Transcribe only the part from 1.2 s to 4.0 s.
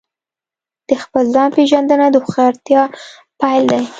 ځان پېژندنه د هوښیارتیا پیل دی.